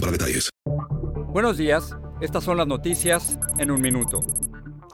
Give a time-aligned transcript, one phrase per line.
[0.00, 0.50] para detalles.
[1.32, 4.20] Buenos días, estas son las noticias en un minuto.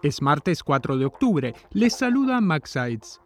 [0.02, 1.54] Es martes 4 de octubre.
[1.72, 3.20] Les saluda Max Sides.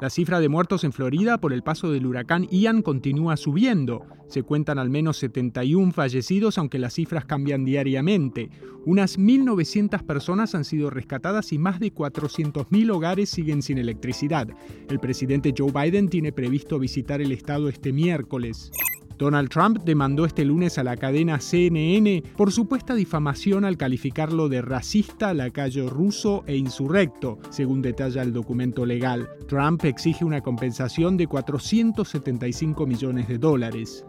[0.00, 4.04] La cifra de muertos en Florida por el paso del huracán Ian continúa subiendo.
[4.28, 8.50] Se cuentan al menos 71 fallecidos, aunque las cifras cambian diariamente.
[8.84, 14.48] Unas 1.900 personas han sido rescatadas y más de 400.000 hogares siguen sin electricidad.
[14.88, 18.72] El presidente Joe Biden tiene previsto visitar el estado este miércoles.
[19.18, 24.62] Donald Trump demandó este lunes a la cadena CNN por supuesta difamación al calificarlo de
[24.62, 29.28] racista, lacayo ruso e insurrecto, según detalla el documento legal.
[29.46, 34.04] Trump exige una compensación de 475 millones de dólares.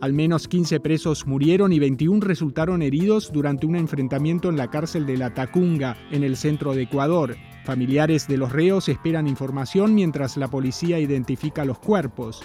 [0.00, 5.04] Al menos 15 presos murieron y 21 resultaron heridos durante un enfrentamiento en la cárcel
[5.04, 7.36] de La Tacunga, en el centro de Ecuador.
[7.66, 12.42] Familiares de los reos esperan información mientras la policía identifica los cuerpos.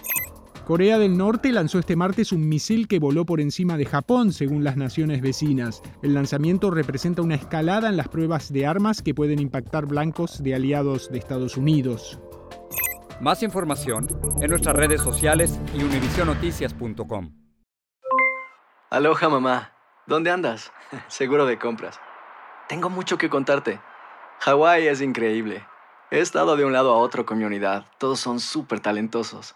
[0.65, 4.63] Corea del Norte lanzó este martes un misil que voló por encima de Japón, según
[4.63, 5.83] las naciones vecinas.
[6.01, 10.55] El lanzamiento representa una escalada en las pruebas de armas que pueden impactar blancos de
[10.55, 12.19] aliados de Estados Unidos.
[13.21, 14.07] Más información
[14.41, 17.31] en nuestras redes sociales y univisionoticias.com.
[18.89, 19.71] Aloha mamá,
[20.07, 20.71] ¿dónde andas?
[21.07, 21.99] Seguro de compras.
[22.67, 23.79] Tengo mucho que contarte.
[24.39, 25.63] Hawái es increíble.
[26.09, 27.85] He estado de un lado a otro con mi unidad.
[27.99, 29.55] Todos son súper talentosos.